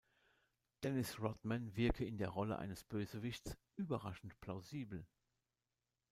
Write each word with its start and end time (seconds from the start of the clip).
Dennis 0.81 1.19
Rodman 1.19 1.75
wirke 1.75 2.05
in 2.05 2.17
der 2.17 2.29
Rolle 2.29 2.57
eines 2.57 2.83
Bösewichts 2.83 3.55
„"überraschend 3.75 4.33
plausibel"“. 4.39 5.05